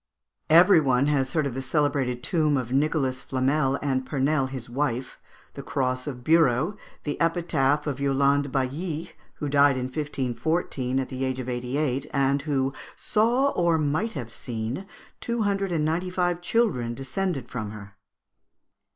[0.49, 5.19] Every one has heard of the celebrated tomb of Nicholas Flamel and Pernelle his wife
[5.53, 5.57] (Fig.
[5.57, 11.09] 63), the cross of Bureau, the epitaph of Yolande Bailly, who died in 1514, at
[11.09, 14.87] the age of eighty eight, and who "saw, or might have seen,
[15.19, 17.93] two hundred and ninety five children descended from her."